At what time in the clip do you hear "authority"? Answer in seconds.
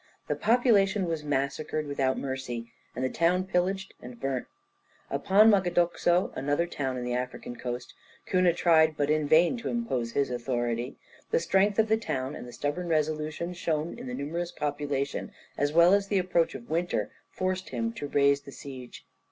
10.31-10.95